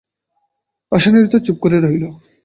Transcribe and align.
আশা 0.91 1.09
নিরুত্তরে 1.11 1.45
চুপ 1.45 1.57
করিয়া 1.63 1.81
রহিল। 1.81 2.03